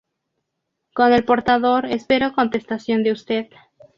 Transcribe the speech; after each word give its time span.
Con 0.95 1.13
el 1.13 1.25
portador 1.25 1.85
espero 1.85 2.33
contestación 2.33 3.03
de 3.03 3.11
usted"". 3.11 3.49